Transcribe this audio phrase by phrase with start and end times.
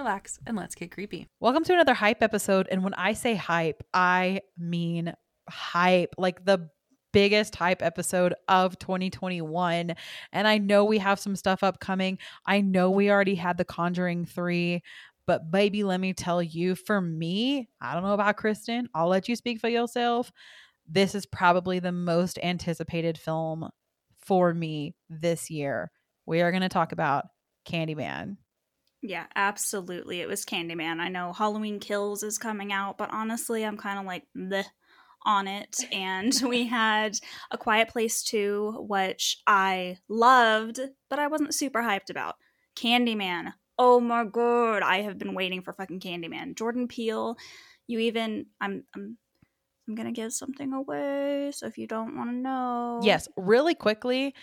[0.00, 1.28] relax, and let's get creepy.
[1.40, 2.68] Welcome to another hype episode.
[2.70, 5.12] And when I say hype, I mean
[5.46, 6.70] hype, like the
[7.12, 9.94] biggest hype episode of 2021.
[10.32, 12.18] And I know we have some stuff upcoming.
[12.46, 14.82] I know we already had The Conjuring 3.
[15.26, 18.88] But baby, let me tell you, for me, I don't know about Kristen.
[18.94, 20.32] I'll let you speak for yourself.
[20.88, 23.68] This is probably the most anticipated film
[24.18, 25.90] for me this year.
[26.24, 27.26] We are going to talk about
[27.68, 28.38] Candyman.
[29.02, 30.20] Yeah, absolutely.
[30.20, 31.00] It was Candyman.
[31.00, 34.64] I know Halloween Kills is coming out, but honestly, I'm kind of like the
[35.24, 35.76] on it.
[35.92, 37.18] And we had
[37.50, 42.36] A Quiet Place 2, which I loved, but I wasn't super hyped about.
[42.76, 43.52] Candyman.
[43.78, 46.54] Oh my god, I have been waiting for fucking Candyman.
[46.54, 47.36] Jordan Peele,
[47.86, 49.16] you even I'm I'm
[49.88, 54.34] I'm gonna give something away, so if you don't want to know, Yes, really quickly,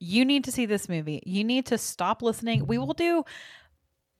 [0.00, 1.22] you need to see this movie.
[1.26, 2.66] You need to stop listening.
[2.66, 3.24] We will do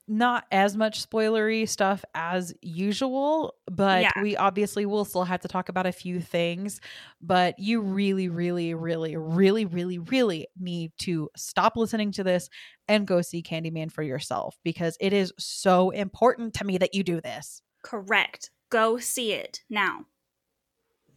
[0.07, 4.21] not as much spoilery stuff as usual, but Yeah.
[4.21, 6.79] we obviously will still have to talk about a few things.
[7.21, 12.49] But you really, really, really, really, really, really need to stop listening to this
[12.87, 17.03] and go see Candyman for yourself because it is so important to me that you
[17.03, 17.61] do this.
[17.83, 18.49] Correct.
[18.69, 20.05] Go see it now.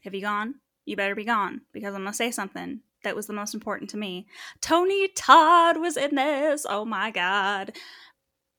[0.04, 0.56] Have you gone?
[0.84, 3.91] You better be gone because I'm going to say something that was the most important
[3.91, 4.27] to me.
[4.60, 6.66] Tony Todd was in this.
[6.69, 7.72] Oh my God.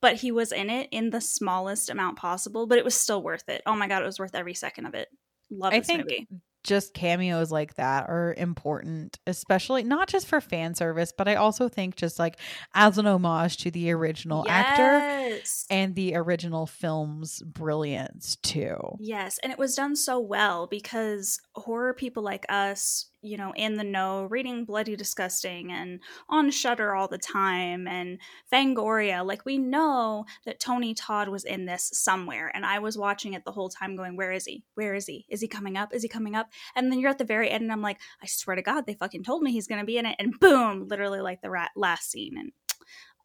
[0.01, 3.47] But he was in it in the smallest amount possible, but it was still worth
[3.47, 3.61] it.
[3.65, 5.09] Oh my God, it was worth every second of it.
[5.51, 6.27] Love I this think movie.
[6.63, 11.69] just cameos like that are important, especially not just for fan service, but I also
[11.69, 12.39] think just like
[12.73, 15.39] as an homage to the original actor
[15.69, 18.77] and the original film's brilliance too.
[18.99, 23.75] Yes, and it was done so well because horror people like us, you know, in
[23.75, 28.19] the know, reading Bloody Disgusting and on Shudder all the time and
[28.51, 32.51] Fangoria, like we know that Tony Todd was in this somewhere.
[32.53, 34.63] And I was watching it the whole time going, Where is he?
[34.75, 35.25] Where is he?
[35.29, 35.93] Is he coming up?
[35.93, 36.49] Is he coming up?
[36.75, 38.95] And then you're at the very end and I'm like, I swear to God, they
[38.95, 40.15] fucking told me he's gonna be in it.
[40.19, 42.37] And boom, literally like the rat last scene.
[42.37, 42.51] And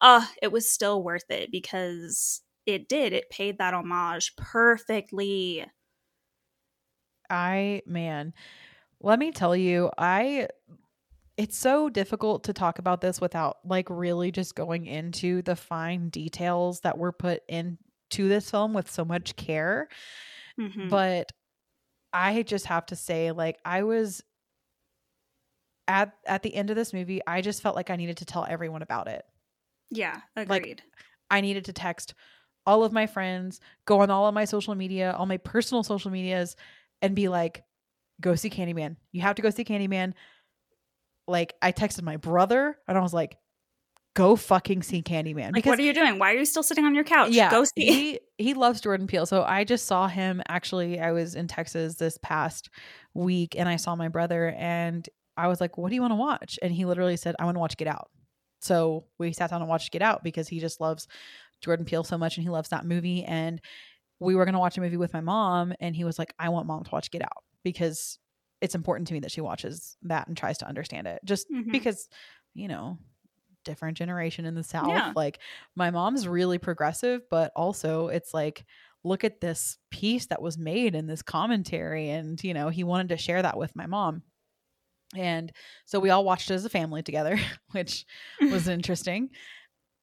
[0.01, 3.13] uh, it was still worth it because it did.
[3.13, 5.65] It paid that homage perfectly.
[7.29, 8.33] I man,
[9.01, 10.47] let me tell you, I
[11.37, 16.09] it's so difficult to talk about this without like really just going into the fine
[16.09, 19.87] details that were put into this film with so much care.
[20.59, 20.89] Mhm.
[20.89, 21.31] but
[22.13, 24.23] i just have to say like i was
[25.87, 28.45] at at the end of this movie i just felt like i needed to tell
[28.49, 29.23] everyone about it
[29.89, 30.81] yeah, like, agreed.
[31.29, 32.13] i needed to text
[32.65, 36.11] all of my friends go on all of my social media all my personal social
[36.11, 36.55] medias
[37.01, 37.63] and be like
[38.21, 40.13] go see candyman you have to go see candyman
[41.27, 43.37] like i texted my brother and i was like
[44.17, 46.17] go fucking see candyman like, what are you doing?
[46.17, 47.29] Why are you still sitting on your couch?
[47.29, 47.85] yeah, go see.
[47.85, 49.27] he he loves Jordan Peele.
[49.27, 50.99] So I just saw him actually.
[50.99, 52.71] I was in Texas this past
[53.13, 55.07] week, and I saw my brother, and
[55.37, 57.55] I was like, "What do you want to watch?" And he literally said, "I want
[57.55, 58.09] to watch Get Out."
[58.59, 61.07] So we sat down and watched Get Out because he just loves
[61.61, 63.23] Jordan Peele so much, and he loves that movie.
[63.23, 63.61] And
[64.19, 66.65] we were gonna watch a movie with my mom, and he was like, "I want
[66.65, 68.19] mom to watch Get Out because
[68.61, 71.71] it's important to me that she watches that and tries to understand it." Just Mhm.
[71.71, 72.09] because,
[72.53, 72.97] you know.
[73.63, 74.87] Different generation in the South.
[74.87, 75.11] Yeah.
[75.13, 75.39] Like,
[75.75, 78.63] my mom's really progressive, but also it's like,
[79.03, 82.09] look at this piece that was made in this commentary.
[82.09, 84.23] And, you know, he wanted to share that with my mom.
[85.15, 85.51] And
[85.85, 87.37] so we all watched it as a family together,
[87.71, 88.05] which
[88.39, 89.31] was interesting.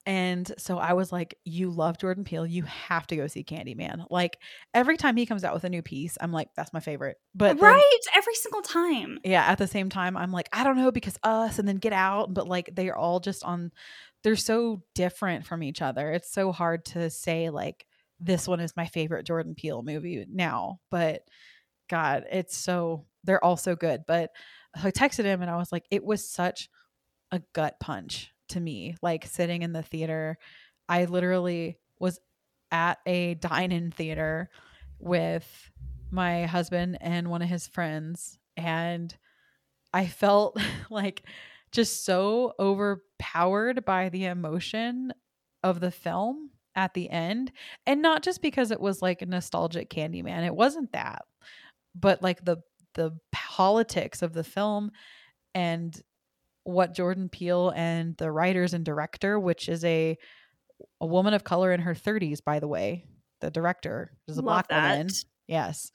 [0.06, 2.46] And so I was like, You love Jordan Peele.
[2.46, 4.06] You have to go see Candyman.
[4.10, 4.38] Like
[4.74, 7.16] every time he comes out with a new piece, I'm like, That's my favorite.
[7.34, 9.18] But then- right, every single time.
[9.24, 11.92] yeah, at the same time, I'm like, I don't know because us and then get
[11.92, 13.72] out, but like they're all just on,
[14.22, 16.10] they're so different from each other.
[16.12, 17.86] It's so hard to say, like,
[18.20, 21.22] this one is my favorite Jordan Peele movie now, but
[21.90, 24.04] God, it's so, they're all so good.
[24.06, 24.30] But
[24.74, 26.68] I texted him and I was like, it was such
[27.32, 30.38] a gut punch to me, like sitting in the theater.
[30.88, 32.18] I literally was
[32.70, 34.50] at a dine in theater
[34.98, 35.70] with
[36.10, 39.16] my husband and one of his friends and
[39.92, 40.58] I felt
[40.90, 41.24] like
[41.72, 45.12] just so overpowered by the emotion
[45.62, 47.52] of the film at the end.
[47.86, 50.44] And not just because it was like a nostalgic Candyman.
[50.44, 51.22] It wasn't that.
[51.94, 52.58] But like the
[52.94, 54.92] the politics of the film
[55.52, 56.00] and
[56.64, 60.18] what Jordan Peele and the writers and director, which is a
[61.00, 63.06] a woman of color in her 30s, by the way,
[63.40, 65.08] the director is a Love black woman.
[65.46, 65.92] Yes.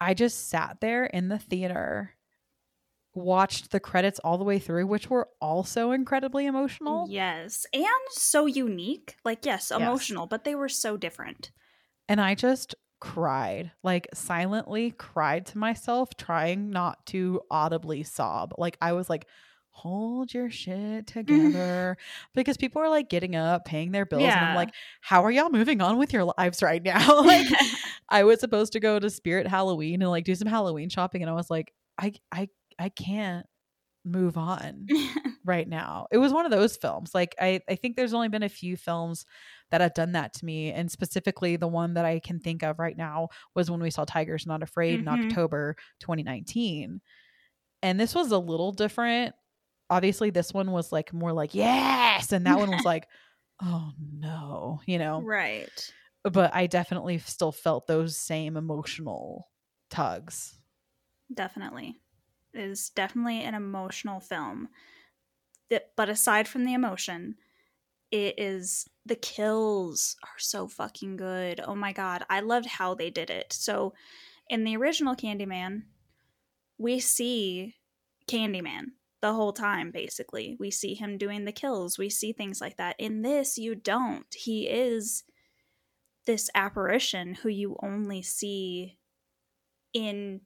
[0.00, 2.14] I just sat there in the theater,
[3.14, 7.06] watched the credits all the way through, which were also incredibly emotional.
[7.08, 7.66] Yes.
[7.72, 9.16] And so unique.
[9.24, 9.80] Like, yes, Yes.
[9.80, 11.50] emotional, but they were so different.
[12.08, 12.74] And I just
[13.04, 18.54] cried, like silently cried to myself, trying not to audibly sob.
[18.56, 19.26] Like I was like,
[19.68, 21.18] hold your shit mm-hmm.
[21.18, 21.98] together.
[22.32, 24.22] because people are like getting up, paying their bills.
[24.22, 24.70] And I'm like,
[25.02, 27.20] how are y'all moving on with your lives right now?
[27.22, 27.46] like
[28.08, 31.20] I was supposed to go to Spirit Halloween and like do some Halloween shopping.
[31.20, 32.48] And I was like, I I
[32.78, 33.44] I can't
[34.02, 34.86] move on
[35.44, 36.06] right now.
[36.10, 37.14] It was one of those films.
[37.14, 39.26] Like I, I think there's only been a few films
[39.70, 40.72] that have done that to me.
[40.72, 44.04] And specifically the one that I can think of right now was when we saw
[44.04, 45.24] Tigers Not Afraid in Mhm.
[45.30, 47.00] October 2019.
[47.82, 49.34] And this was a little different.
[49.90, 52.32] Obviously, this one was like more like, yes.
[52.32, 53.06] And that one was like,
[53.62, 55.20] oh no, you know.
[55.20, 55.92] right.
[56.24, 59.50] But I definitely still felt those same emotional
[59.90, 60.58] tugs.
[61.32, 62.00] Definitely.
[62.54, 64.68] It is definitely an emotional film.
[65.96, 67.36] But aside from the emotion,
[68.10, 71.60] it is the kills are so fucking good.
[71.64, 73.52] Oh my god, I loved how they did it.
[73.52, 73.94] So
[74.48, 75.82] in the original Candyman,
[76.78, 77.74] we see
[78.28, 80.56] Candyman the whole time basically.
[80.60, 81.98] We see him doing the kills.
[81.98, 82.96] We see things like that.
[82.98, 84.26] In this you don't.
[84.34, 85.24] He is
[86.26, 88.98] this apparition who you only see
[89.92, 90.42] in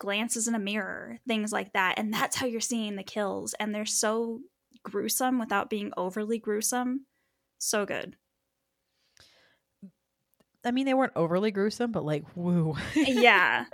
[0.00, 1.94] glances in a mirror, things like that.
[1.98, 3.54] And that's how you're seeing the kills.
[3.60, 4.40] And they're so
[4.82, 7.06] gruesome without being overly gruesome.
[7.58, 8.16] So good.
[10.64, 12.76] I mean, they weren't overly gruesome, but like, woo.
[12.94, 13.64] Yeah.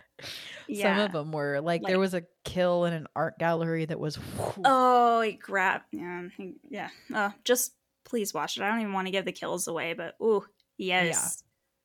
[0.69, 0.97] yeah.
[0.97, 3.99] Some of them were like, Like- there was a kill in an art gallery that
[3.99, 4.63] was whew.
[4.65, 5.85] Oh, he grabbed.
[5.93, 6.29] Yeah.
[6.69, 6.89] Yeah.
[7.13, 7.73] Uh, just
[8.05, 8.63] please watch it.
[8.63, 10.45] I don't even want to give the kills away, but ooh,
[10.79, 11.43] yes.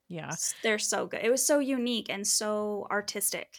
[0.08, 0.28] yeah.
[0.30, 1.22] S- They're so good.
[1.24, 3.58] It was so unique and so artistic.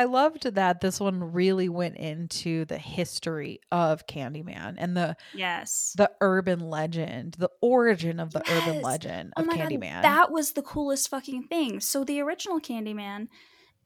[0.00, 5.96] I loved that this one really went into the history of Candyman and the Yes.
[5.96, 8.82] the urban legend, the origin of the urban Yes.
[8.82, 9.58] legend Oh of my Candyman.
[9.58, 11.80] god, that was the coolest fucking thing.
[11.80, 13.28] So the original Candyman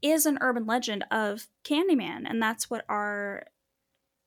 [0.03, 3.47] is an urban legend of Candyman, and that's what our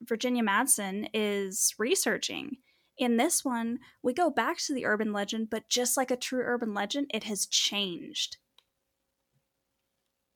[0.02, 2.58] Virginia Madsen is researching.
[2.98, 6.44] In this one, we go back to the urban legend, but just like a true
[6.44, 8.38] urban legend, it has changed.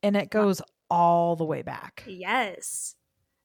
[0.03, 0.61] and it goes
[0.91, 2.03] all the way back.
[2.05, 2.95] Yes.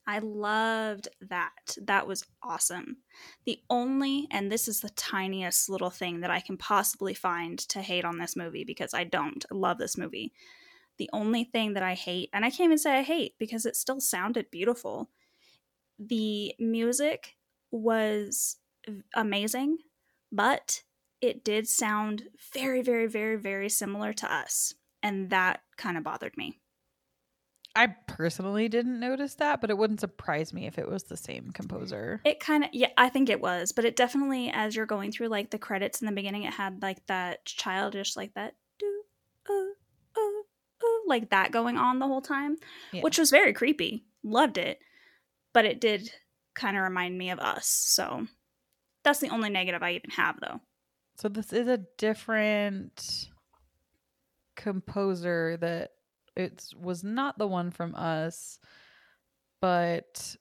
[0.09, 1.77] I loved that.
[1.83, 2.99] That was awesome.
[3.45, 7.81] The only, and this is the tiniest little thing that I can possibly find to
[7.81, 10.33] hate on this movie because I don't love this movie.
[10.99, 13.77] The only thing that I hate, and I can't even say I hate because it
[13.77, 15.11] still sounded beautiful,
[15.99, 17.37] the music
[17.71, 18.57] was
[19.15, 19.79] amazing,
[20.31, 20.83] but
[21.21, 24.75] it did sound very, very, very, very similar to us.
[25.03, 26.61] And that kind of bothered me.
[27.77, 31.51] I personally didn't notice that, but it wouldn't surprise me if it was the same
[31.53, 32.23] composer.
[32.25, 35.29] It kind of, yeah, I think it was, but it definitely, as you're going through
[35.29, 39.03] like the credits in the beginning, it had like that childish, like that, do,
[39.49, 40.41] uh, uh,
[40.83, 42.57] uh, like that going on the whole time,
[42.93, 43.03] Yeah.
[43.03, 44.07] which was very creepy.
[44.25, 44.79] Loved it,
[45.53, 46.11] but it did
[46.55, 47.67] kind of remind me of us.
[47.69, 48.27] So
[49.05, 50.61] that's the only negative I even have, though.
[51.17, 53.29] So this is a different
[54.57, 55.91] composer that
[56.37, 58.59] it was not the one from us,
[59.61, 60.37] but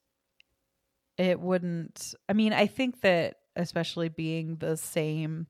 [1.17, 2.13] it wouldn't.
[2.27, 5.47] I mean, I think that especially being the same,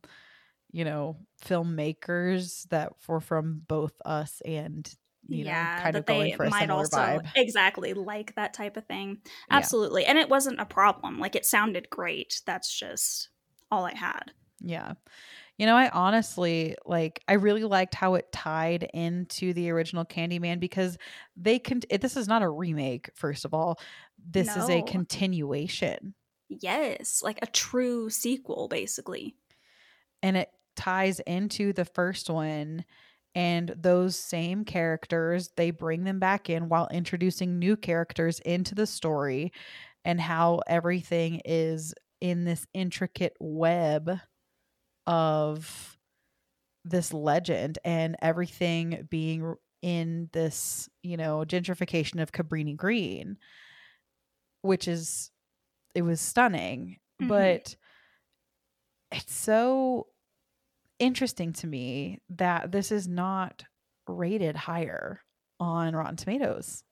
[0.71, 4.87] you know, filmmakers that were from both us and
[5.27, 7.27] you know, kind of going for a similar vibe.
[7.35, 9.17] exactly like that type of thing.
[9.23, 9.57] Yeah.
[9.57, 11.19] Absolutely, and it wasn't a problem.
[11.19, 12.41] Like it sounded great.
[12.45, 13.29] That's just
[13.71, 14.31] all I had.
[14.61, 14.93] Yeah.
[15.57, 20.59] You know, I honestly like I really liked how it tied into the original Candyman
[20.59, 20.97] because
[21.35, 23.79] they can eh, this is not a remake first of all.
[24.17, 26.13] This is a continuation
[26.49, 29.35] Yes, like a true sequel, basically.
[30.21, 32.83] and it ties into the first one
[33.33, 38.87] and those same characters they bring them back in while introducing new characters into the
[38.87, 39.51] story
[40.05, 44.19] and how everything is in this intricate web
[45.07, 45.97] of
[46.83, 53.37] this legend and everything being in this you know gentrification of cabrini green
[54.61, 55.31] which is
[55.93, 57.27] it was stunning Mhm.
[57.27, 57.75] but
[59.11, 60.07] it's so
[60.99, 63.63] interesting to me that this is not
[64.07, 65.21] rated higher
[65.59, 66.83] on Rotten Tomatoes.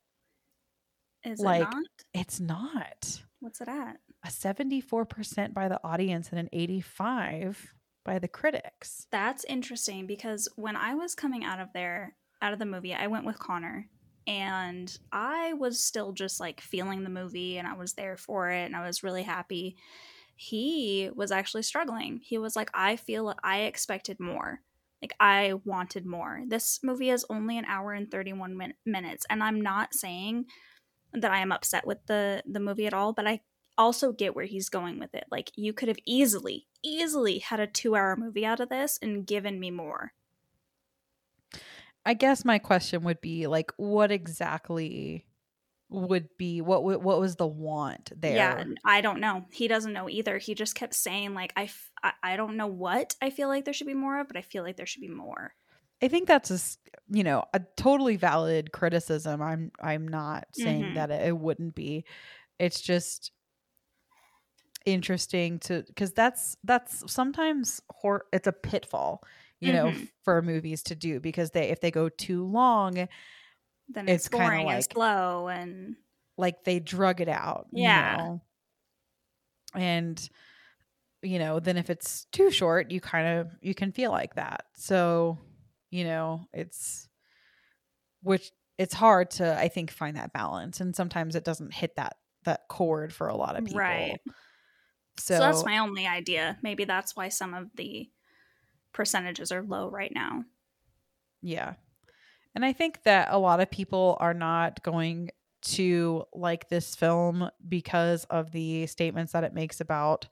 [1.23, 1.85] Is Like- it not?
[2.13, 3.23] It's not.
[3.39, 3.97] What's it at?
[4.23, 9.07] A 74% by the audience and an 85 by the critics.
[9.11, 13.07] That's interesting because when I was coming out of there, out of the movie, I
[13.07, 13.87] went with Connor
[14.27, 18.65] and I was still just like feeling the movie and I was there for it
[18.65, 19.75] and I was really happy.
[20.35, 22.19] He was actually struggling.
[22.23, 24.61] He was like, I feel I expected more.
[25.01, 26.43] Like, I wanted more.
[26.47, 29.25] This movie is only an hour and 31 min- minutes.
[29.29, 30.45] And I'm not saying
[31.11, 33.41] that I am upset with the, the movie at all, but I
[33.77, 35.25] also get where he's going with it.
[35.29, 39.25] Like, you could have easily, easily had a two hour movie out of this and
[39.27, 40.13] given me more.
[42.05, 45.25] I guess my question would be like what exactly
[45.89, 48.35] would be what what was the want there?
[48.35, 49.45] Yeah, I don't know.
[49.51, 50.37] He doesn't know either.
[50.37, 53.73] He just kept saying like I, f- I don't know what I feel like there
[53.73, 55.55] should be more of, but I feel like there should be more.
[56.01, 56.59] I think that's a
[57.15, 59.41] you know a totally valid criticism.
[59.41, 60.95] I'm I'm not saying Mhm.
[60.95, 62.05] that it wouldn't be.
[62.59, 63.31] It's just
[64.85, 69.23] interesting to because that's that's sometimes hor- it's a pitfall
[69.59, 70.09] you know Mhm.
[70.23, 72.95] for movies to do because they if they go too long
[73.89, 75.95] Then It's it's, boring and slow and
[76.37, 78.15] like they drug it out you Yeah.
[78.17, 78.41] know?
[79.75, 80.29] and
[81.21, 84.65] you know then if it's too short you kind of you can feel like that
[84.75, 85.37] so
[85.89, 87.07] you know it's
[88.21, 92.17] which it's hard to i think find that balance and sometimes it doesn't hit that
[92.43, 94.19] that chord for a lot of people Right.
[95.17, 96.57] So, so, that's my only idea.
[96.61, 98.09] Maybe that's why some of the
[98.93, 100.43] percentages are low right now.
[101.41, 101.73] Yeah.
[102.55, 105.29] And I think that a lot of people are not going
[105.63, 110.27] to like this film because of the statements that it makes about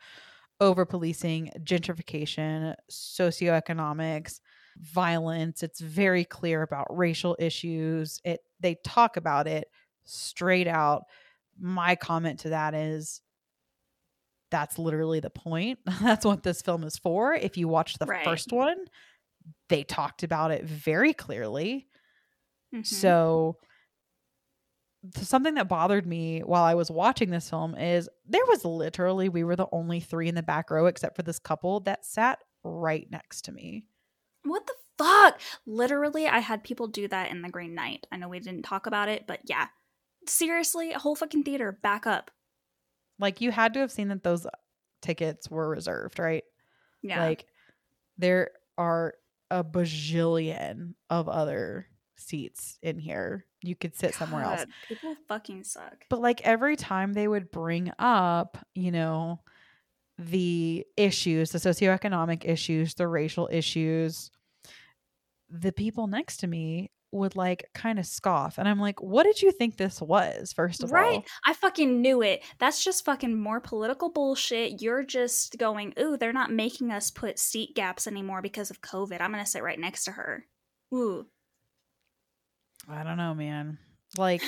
[0.60, 4.40] over policing, gentrification, socioeconomics,
[4.78, 5.64] violence.
[5.64, 8.20] It's very clear about racial issues.
[8.24, 9.68] It they talk about it
[10.06, 11.04] straight out.
[11.60, 13.22] My comment to that is
[14.52, 15.80] that's literally the point.
[16.02, 17.34] That's what this film is for.
[17.34, 18.24] If you watch the Right.
[18.24, 18.78] first one,
[19.70, 21.88] they talked about it very clearly.
[22.76, 22.86] Mhm.
[22.86, 23.58] So
[25.16, 29.44] something that bothered me while I was watching this film is there was literally we
[29.44, 33.08] were the only three in the back row except for this couple that sat right
[33.10, 33.86] next to me.
[34.44, 35.40] what the fuck?
[35.66, 38.06] Literally, I had people do that in the Green Knight.
[38.12, 39.68] I know we didn't talk about it, but yeah.
[40.28, 42.30] Seriously, a whole fucking theater, back up.
[43.22, 44.46] Like you had to have seen that those
[45.02, 46.44] tickets were reserved, right?
[47.02, 47.24] Yeah.
[47.24, 47.46] Like
[48.18, 49.14] there are
[49.50, 53.46] a bajillion of other seats in here.
[53.62, 54.66] You could sit somewhere else.
[54.88, 56.06] People fucking suck.
[56.10, 59.40] But like every time they would bring up, you know,
[60.18, 64.32] the issues, the socioeconomic issues, the racial issues,
[65.50, 68.58] the people next to me would like kind of scoff.
[68.58, 71.16] And I'm like, what did you think this was, first of Right?
[71.16, 71.26] all?
[71.46, 72.44] I fucking knew it.
[72.60, 74.82] That's just fucking more political bullshit.
[74.82, 79.20] You're just going, ooh, they're not making us put seat gaps anymore because of COVID.
[79.20, 80.46] I'm going to sit right next to her.
[80.94, 81.26] Ooh.
[82.90, 83.78] I don't know, man.
[84.18, 84.42] Like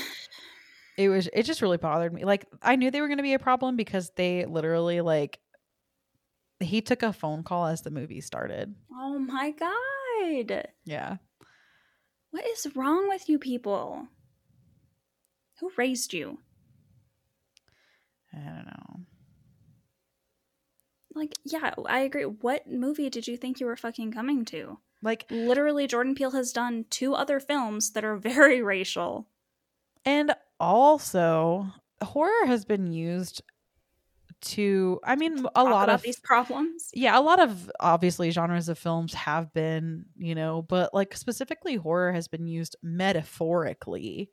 [0.98, 2.26] it was it just really bothered me.
[2.26, 5.40] Like I knew they were gonna be a problem because they literally like
[6.60, 8.74] he took a phone call as the movie started.
[8.92, 10.70] Oh my God.
[10.86, 11.18] Yeah.
[12.34, 14.08] What is wrong with you people?
[15.60, 16.40] Who raised you?
[18.34, 19.02] I don't know.
[21.14, 22.24] Like, yeah, I agree.
[22.24, 24.80] What movie did you think you were fucking coming to?
[25.04, 29.28] Like Literally, Jordan Peele has done two other films that are very racial.
[30.04, 31.68] And also,
[32.02, 33.44] horror has been used
[34.44, 36.90] to, I mean, a lot of these problems.
[36.94, 41.76] yeah, a lot of obviously genres of films have been, you know, but like specifically
[41.76, 44.30] horror has been used metaphorically.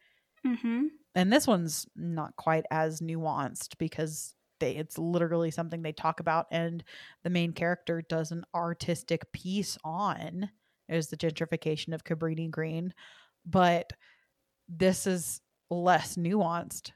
[0.46, 0.86] Mm-hmm.
[1.14, 6.46] And this one's not quite as nuanced because they it's literally something they talk about
[6.50, 6.84] and
[7.24, 10.50] the main character does an artistic piece on
[10.88, 12.92] is the gentrification of Cabrini Green.
[13.46, 13.92] But
[14.68, 15.40] this is
[15.70, 16.92] less nuanced.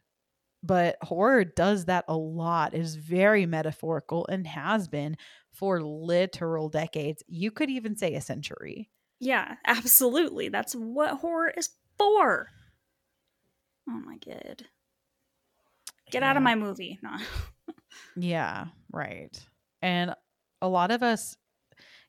[0.64, 2.72] But horror does that a lot.
[2.72, 5.18] It is very metaphorical and has been
[5.52, 7.22] for literal decades.
[7.28, 8.88] You could even say a century.
[9.20, 10.48] Yeah, absolutely.
[10.48, 11.68] That's what horror is
[11.98, 12.48] for.
[13.88, 14.64] Oh my god.
[16.10, 16.98] Get out of my movie.
[17.02, 17.10] No.
[18.16, 19.30] Yeah, right.
[19.82, 20.14] And
[20.60, 21.36] a lot of us,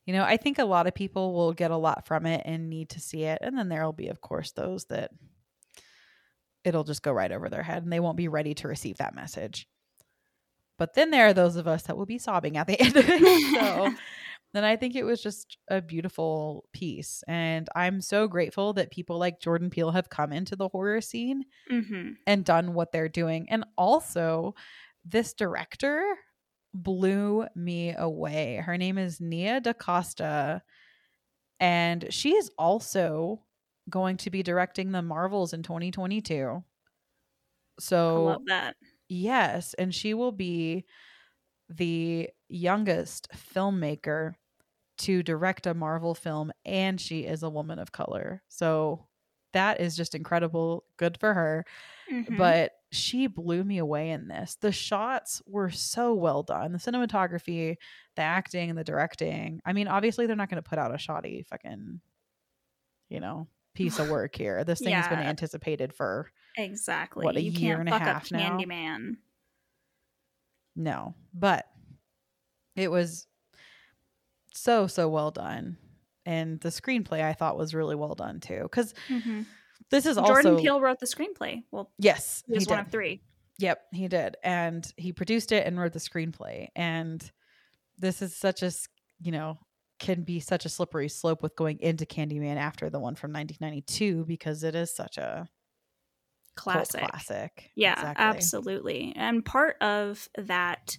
[0.04, 2.68] you know, I think a lot of people will get a lot from it and
[2.68, 3.38] need to see it.
[3.40, 5.10] And then there'll be, of course, those that
[6.66, 9.14] it'll just go right over their head and they won't be ready to receive that
[9.14, 9.66] message.
[10.78, 13.04] But then there are those of us that will be sobbing at the end of
[13.08, 13.22] it.
[13.60, 13.94] So
[14.52, 17.22] then I think it was just a beautiful piece.
[17.28, 21.44] And I'm so grateful that people like Jordan Peele have come into the horror scene
[21.70, 22.12] Mm-hmm.
[22.26, 23.46] and done what they're doing.
[23.50, 24.54] And also,
[25.04, 26.02] this director
[26.74, 28.56] blew me away.
[28.64, 30.62] Her name is Nia DaCosta,
[31.60, 33.42] and she is also
[33.90, 36.64] going to be directing the Marvels in 2022.
[38.14, 38.76] I So, love that.
[39.08, 40.86] yes, and she will be
[41.68, 44.34] the youngest filmmaker
[44.98, 48.42] to direct a Marvel film, and she is a woman of color.
[48.48, 49.08] So,
[49.54, 50.86] that is just incredible.
[50.98, 51.66] Good for her
[52.10, 52.36] Mhm.
[52.36, 54.56] but she blew me away in this.
[54.56, 56.72] The shots were so well done.
[56.72, 57.76] The cinematography,
[58.16, 59.60] the acting, and the directing.
[59.66, 62.00] I mean, obviously they're not going to put out a shoddy fucking,
[63.08, 64.64] you know, piece of work here.
[64.64, 67.24] This thing has been anticipated for exactly.
[67.24, 68.58] what, a you year and a half now?
[68.58, 69.16] Candyman.
[70.74, 71.66] no, but
[72.74, 73.26] it was
[74.52, 75.76] so so well done.
[76.24, 79.46] And the screenplay I thought was really well done too cuz Mhm.
[79.90, 81.62] this is Jordan also Peele wrote the screenplay.
[81.70, 83.22] Well, Yes, he was he one of three.
[83.58, 84.36] Yep, he did.
[84.42, 86.68] And he produced it and wrote the screenplay.
[86.76, 87.30] And
[87.98, 88.70] this is such a
[89.20, 89.58] you know,
[89.98, 94.24] can be such a slippery slope with going into Candyman after the one from 1992
[94.24, 95.48] because it is such a
[96.54, 96.94] Classic.
[96.96, 97.72] classic.
[97.74, 98.16] Yeah, Exactly.
[98.16, 99.12] absolutely.
[99.16, 100.96] And part of that,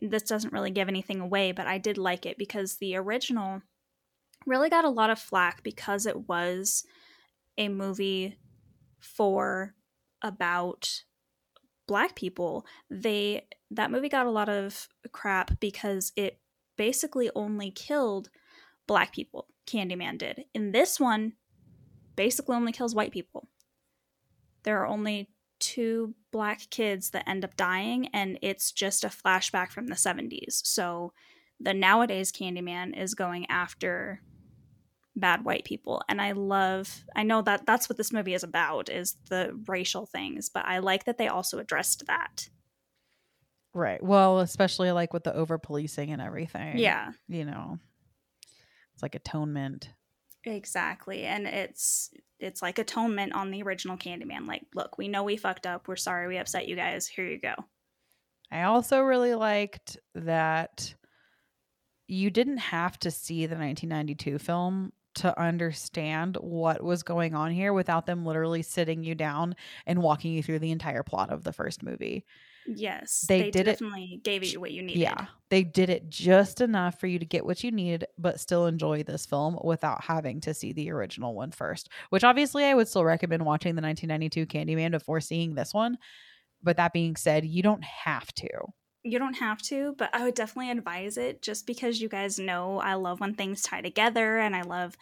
[0.00, 3.62] this doesn't really give anything away, but I did like it because the original
[4.46, 6.84] really got a lot of flack because it was
[7.58, 8.38] a movie
[9.00, 9.74] for
[10.22, 11.04] about
[11.86, 12.66] black people.
[12.90, 16.40] They that movie got a lot of crap because it
[16.76, 18.30] basically only killed
[18.86, 19.48] black people.
[19.66, 20.44] Candyman did.
[20.54, 21.34] In this one,
[22.14, 23.48] basically only kills white people
[24.66, 25.30] there are only
[25.60, 30.60] two black kids that end up dying and it's just a flashback from the 70s
[30.64, 31.14] so
[31.58, 34.20] the nowadays candyman is going after
[35.14, 38.90] bad white people and i love i know that that's what this movie is about
[38.90, 42.50] is the racial things but i like that they also addressed that
[43.76, 44.02] Right.
[44.02, 46.78] Well, especially like with the over policing and everything.
[46.78, 47.78] yeah You know,
[48.94, 49.92] it's like atonement.
[50.44, 55.36] exactly and it's it's like atonement on the original candyman like look we know we
[55.36, 57.54] fucked up we're sorry we upset you guys here you go
[58.50, 60.94] I also really liked that
[62.06, 67.72] you didn't have to see the 1992 film to understand what was going on here
[67.72, 71.52] without them literally sitting you down and walking you through the entire plot of the
[71.52, 72.24] first movie.
[72.68, 75.26] Yes They they, did it- definitely gave you what you needed Yeah.
[75.48, 79.04] They did it just enough for you to get what you needed, but still enjoy
[79.04, 83.04] this film without having to see the original one first, which obviously I would still
[83.04, 85.98] recommend watching the 1992 Candyman before seeing this one.
[86.64, 88.48] But that being said, you don't have to.
[89.04, 92.80] You don't have to, but I would definitely advise it just because you guys know
[92.80, 94.96] I love when things tie together and I love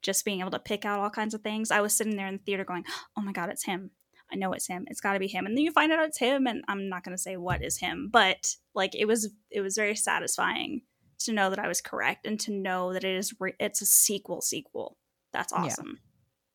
[0.00, 1.72] just being able to pick out all kinds of things.
[1.72, 2.84] I was sitting there in the theater going,
[3.16, 3.90] oh my God, it's him.
[4.32, 4.84] I know it's him.
[4.88, 5.46] It's got to be him.
[5.46, 7.78] And then you find out it's him, and I'm not going to say what is
[7.78, 10.82] him, but like it was, it was very satisfying
[11.20, 13.86] to know that I was correct and to know that it is, re- it's a
[13.86, 14.40] sequel.
[14.40, 14.96] Sequel.
[15.32, 15.98] That's awesome.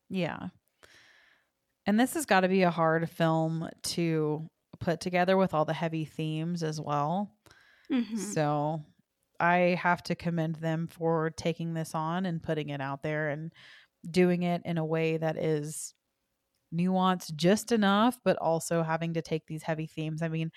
[0.08, 0.48] Yeah.
[1.86, 4.48] And this has got to be a hard film to
[4.80, 7.34] put together with all the heavy themes as well.
[7.90, 8.18] Mhm.
[8.18, 8.84] So
[9.38, 13.52] I have to commend them for taking this on and putting it out there and
[14.10, 15.94] doing it in a way that is
[16.74, 20.22] nuanced just enough, but also having to take these heavy themes.
[20.22, 20.50] I mean,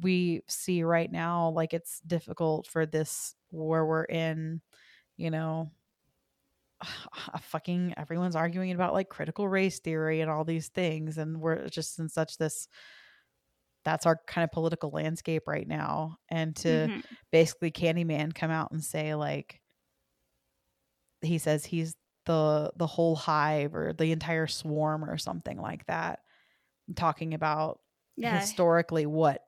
[0.00, 4.62] we see right now like it's difficult for this where we're in,
[5.16, 5.70] you know,
[7.34, 11.68] a fucking everyone's arguing about like critical race theory and all these things and we're
[11.68, 12.68] just in such this
[13.84, 17.02] that's our kind of political landscape right now and to Mhm.
[17.30, 19.60] basically Candyman come out and say like
[21.22, 21.94] he says he's
[22.26, 26.20] the the whole hive or the entire swarm or something like that
[26.94, 27.80] talking about
[28.16, 28.38] Yeah.
[28.38, 29.44] historically what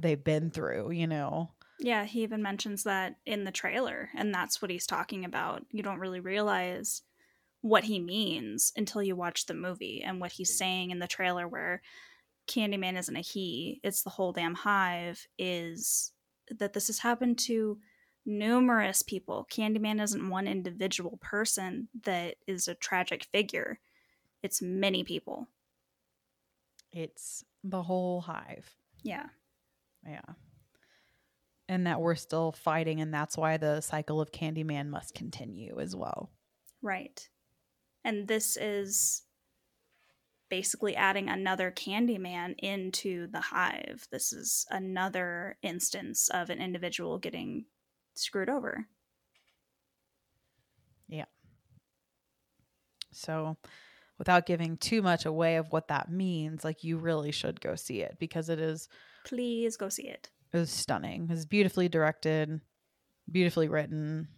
[0.00, 4.60] they've been through you know Yeah, he even mentions that in the trailer, and that's
[4.60, 5.64] what he's talking about.
[5.70, 7.02] You don't really realize
[7.60, 11.46] what he means until you watch the movie and what he's saying in the trailer,
[11.48, 11.82] where
[12.48, 16.12] Candyman isn't a he, it's the whole damn hive, is
[16.58, 17.78] that this has happened to
[18.28, 19.46] numerous people.
[19.50, 23.80] Candyman isn't one individual person that is a tragic figure,
[24.42, 25.48] it's many people.
[26.92, 29.26] it's the whole hive Yeah.
[30.06, 30.20] yeah
[31.68, 35.94] and that we're still fighting and that's why the cycle of Candyman must continue as
[35.96, 36.30] well
[36.80, 37.28] Right.
[38.04, 39.22] And this is
[40.48, 44.06] basically adding another Candyman into the hive.
[44.12, 47.64] This is another instance of an individual getting
[48.18, 48.86] screwed over.
[51.08, 51.24] Yeah.
[53.12, 53.56] So,
[54.18, 58.00] without giving too much away of what that means, like you really should go see
[58.00, 58.88] it because it is
[59.24, 60.30] Please go see it.
[60.52, 61.24] it was stunning.
[61.24, 62.60] It was beautifully directed,
[63.30, 64.28] beautifully written,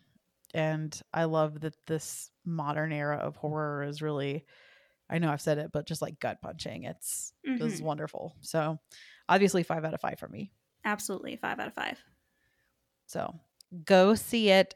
[0.54, 4.46] and I love that this modern era of horror is really
[5.12, 6.84] I know I've said it, but just like gut punching.
[6.84, 7.84] It's it was Mhm.
[7.84, 8.36] wonderful.
[8.42, 8.78] So,
[9.28, 10.52] obviously 5 out of 5 for me.
[10.84, 12.02] Absolutely, five out of five.
[13.06, 13.40] So,
[13.84, 14.74] go see it.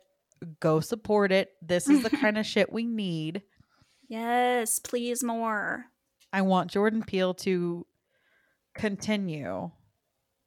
[0.60, 1.50] Go support it.
[1.62, 3.42] This is the kind of shit we need.
[4.08, 5.86] Yes, please more.
[6.32, 7.86] I want Jordan Peele to
[8.74, 9.70] continue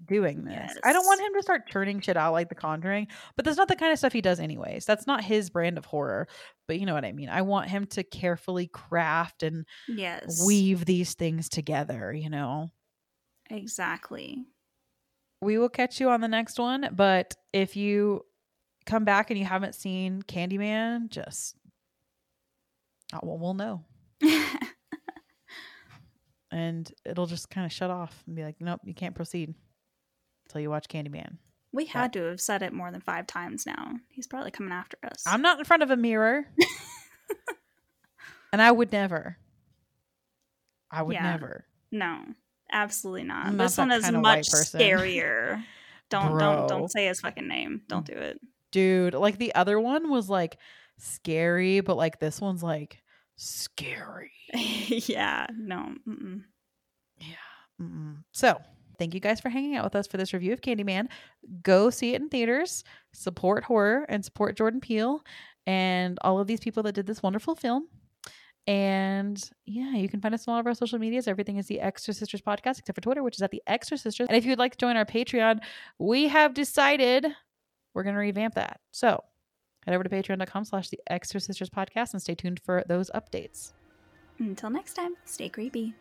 [0.06, 0.78] doing this.
[0.84, 3.68] I don't want him to start churning shit out like The Conjuring, but that's not
[3.68, 4.86] the kind of stuff he does anyways.
[4.86, 6.28] That's not his brand of horror.
[6.68, 7.30] But you know what I mean.
[7.30, 10.44] I want him to carefully craft and Yes.
[10.46, 12.70] weave these things together, you know.
[13.50, 14.46] Exactly.
[15.42, 18.24] We will catch you on the next one, but if you
[18.88, 21.56] come back and you haven't seen Candyman, just
[23.21, 23.86] well, we'll know.
[26.52, 29.54] And it'll just kind of shut off and be like, nope, you can't proceed
[30.45, 31.38] until you watch Candyman.
[31.73, 33.93] we had to have said it more than five times now.
[34.10, 35.23] He's probably coming after us.
[35.28, 36.45] I'm not in front of a mirror.
[38.54, 39.38] and I would never.
[40.89, 41.23] I would Yeah.
[41.23, 41.65] never.
[41.91, 42.23] No,
[42.71, 43.54] absolutely not.
[43.54, 45.63] Not this one is much scarier.
[46.10, 47.82] Don't don't don't say his fucking name.
[47.89, 48.13] Don't mm.
[48.13, 48.39] do it.
[48.71, 50.58] Dude, like the other one was like
[50.97, 53.01] scary, but like this one's like
[53.36, 54.32] scary.
[54.53, 55.95] yeah, no.
[56.08, 56.43] Mm-mm.
[57.19, 57.36] Yeah.
[57.82, 58.23] Mm-mm.
[58.32, 58.60] So,
[58.99, 61.08] thank you guys for hanging out with us for this review of Candyman.
[61.63, 65.21] Go see it in theaters, support horror, and support Jordan Peele
[65.65, 67.88] and all of these people that did this wonderful film.
[68.67, 71.27] And yeah, you can find us on all of our social medias.
[71.27, 74.27] Everything is the Extra Sisters podcast, except for Twitter, which is at the Extra Sisters.
[74.27, 75.60] And if you'd like to join our Patreon,
[75.99, 77.27] we have decided
[77.93, 78.80] we're going to revamp that.
[78.91, 79.23] So
[79.86, 83.73] head over to patreon.com slash the Extra Sisters podcast and stay tuned for those updates.
[84.39, 85.95] Until next time, stay creepy.